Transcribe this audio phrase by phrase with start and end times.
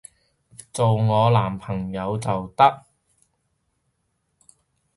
[0.73, 2.85] 做我男朋友就得